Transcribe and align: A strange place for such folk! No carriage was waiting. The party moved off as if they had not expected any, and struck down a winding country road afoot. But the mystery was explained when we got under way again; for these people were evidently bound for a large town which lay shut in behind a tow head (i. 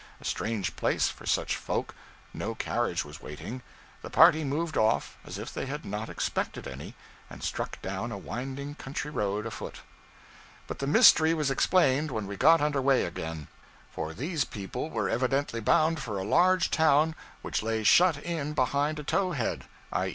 A 0.19 0.25
strange 0.25 0.75
place 0.75 1.09
for 1.09 1.27
such 1.27 1.55
folk! 1.55 1.93
No 2.33 2.55
carriage 2.55 3.05
was 3.05 3.21
waiting. 3.21 3.61
The 4.01 4.09
party 4.09 4.43
moved 4.43 4.75
off 4.75 5.15
as 5.23 5.37
if 5.37 5.53
they 5.53 5.67
had 5.67 5.85
not 5.85 6.09
expected 6.09 6.67
any, 6.67 6.95
and 7.29 7.43
struck 7.43 7.79
down 7.83 8.11
a 8.11 8.17
winding 8.17 8.73
country 8.73 9.11
road 9.11 9.45
afoot. 9.45 9.81
But 10.65 10.79
the 10.79 10.87
mystery 10.87 11.35
was 11.35 11.51
explained 11.51 12.09
when 12.09 12.25
we 12.25 12.35
got 12.35 12.61
under 12.61 12.81
way 12.81 13.05
again; 13.05 13.47
for 13.91 14.15
these 14.15 14.43
people 14.43 14.89
were 14.89 15.07
evidently 15.07 15.59
bound 15.59 15.99
for 16.01 16.17
a 16.17 16.23
large 16.23 16.71
town 16.71 17.13
which 17.43 17.61
lay 17.61 17.83
shut 17.83 18.17
in 18.23 18.53
behind 18.53 18.97
a 18.97 19.03
tow 19.03 19.33
head 19.33 19.65
(i. 19.93 20.09